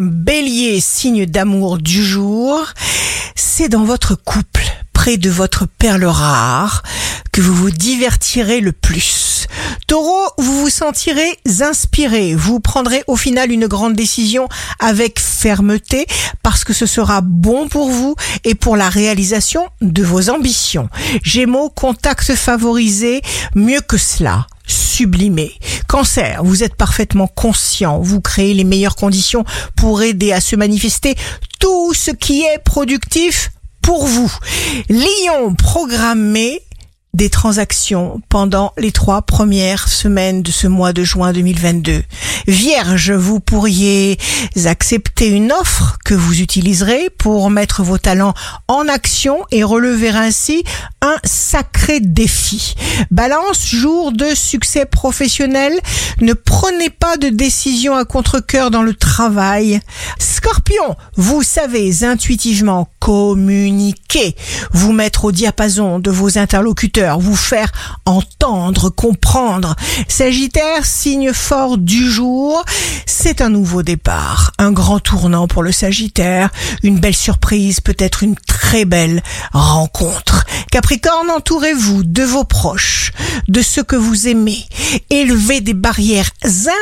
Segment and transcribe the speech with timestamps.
[0.00, 2.64] Bélier, signe d'amour du jour,
[3.34, 6.82] c'est dans votre couple, près de votre perle rare,
[7.32, 9.46] que vous vous divertirez le plus.
[9.86, 16.06] Taureau, vous vous sentirez inspiré, vous prendrez au final une grande décision avec fermeté
[16.42, 18.14] parce que ce sera bon pour vous
[18.44, 20.88] et pour la réalisation de vos ambitions.
[21.22, 23.20] Gémeaux, contact favorisé,
[23.54, 25.52] mieux que cela sublimé.
[25.90, 29.44] Cancer, vous êtes parfaitement conscient, vous créez les meilleures conditions
[29.74, 31.16] pour aider à se manifester.
[31.58, 33.50] Tout ce qui est productif
[33.82, 34.32] pour vous.
[34.88, 36.62] Lion, programmé
[37.14, 42.02] des transactions pendant les trois premières semaines de ce mois de juin 2022.
[42.46, 44.18] Vierge, vous pourriez
[44.64, 48.34] accepter une offre que vous utiliserez pour mettre vos talents
[48.68, 50.64] en action et relever ainsi
[51.02, 52.74] un sacré défi.
[53.10, 55.72] Balance, jour de succès professionnel,
[56.20, 59.80] ne prenez pas de décision à contre-cœur dans le travail.
[60.18, 64.36] Scorpion, vous savez intuitivement communiquer,
[64.72, 67.70] vous mettre au diapason de vos interlocuteurs, vous faire
[68.04, 69.74] entendre, comprendre.
[70.08, 72.64] Sagittaire, signe fort du jour,
[73.06, 76.50] c'est un nouveau départ, un grand tournant pour le Sagittaire,
[76.82, 80.44] une belle surprise, peut-être une très belle rencontre.
[80.70, 83.12] Capricorne, entourez-vous de vos proches,
[83.48, 84.64] de ceux que vous aimez.
[85.08, 86.30] Élevez des barrières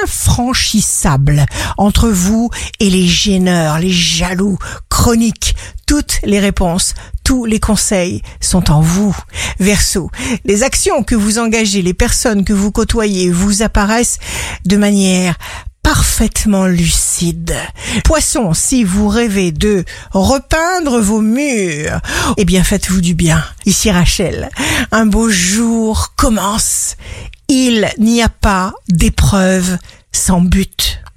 [0.05, 5.55] infranchissables entre vous et les gêneurs, les jaloux, chroniques,
[5.87, 6.95] toutes les réponses,
[7.25, 9.17] tous les conseils sont en vous.
[9.61, 10.11] Verseau,
[10.45, 14.19] les actions que vous engagez, les personnes que vous côtoyez vous apparaissent
[14.65, 15.37] de manière
[15.83, 17.57] parfaitement lucide.
[18.05, 22.01] Poisson, si vous rêvez de repeindre vos murs,
[22.37, 23.43] eh bien faites-vous du bien.
[23.65, 24.51] Ici Rachel,
[24.93, 26.97] un beau jour commence.
[27.49, 29.79] Il n'y a pas d'épreuve
[30.13, 31.01] sans but.